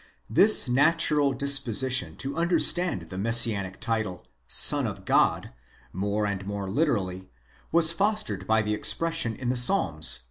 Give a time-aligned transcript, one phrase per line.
[0.31, 5.51] 'This natural disposition to understand the Messianic title Sox of God
[5.93, 7.29] more and more literally,
[7.71, 10.19] was fostered by the expression in the Psalms (ii.